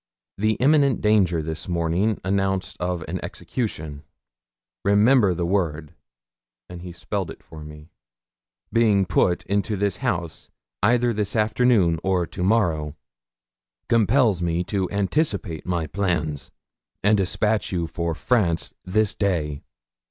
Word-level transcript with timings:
The 0.39 0.53
immiment 0.59 0.99
danger 0.99 1.43
this 1.43 1.67
morning 1.67 2.19
announced 2.23 2.75
of 2.79 3.03
an 3.07 3.19
execution 3.23 4.03
remember 4.83 5.35
the 5.35 5.45
word,' 5.45 5.93
and 6.67 6.81
he 6.81 6.91
spelled 6.91 7.29
it 7.29 7.43
for 7.43 7.63
me 7.63 7.91
'being 8.73 9.05
put 9.05 9.43
into 9.43 9.77
this 9.77 9.97
house 9.97 10.49
either 10.81 11.13
this 11.13 11.35
afternoon 11.35 11.99
or 12.03 12.25
to 12.25 12.41
morrow, 12.41 12.95
compels 13.89 14.41
me 14.41 14.63
to 14.63 14.89
anticipate 14.89 15.67
my 15.67 15.85
plans, 15.85 16.49
and 17.03 17.15
despatch 17.17 17.71
you 17.71 17.85
for 17.85 18.15
France 18.15 18.73
this 18.83 19.13
day. 19.13 19.61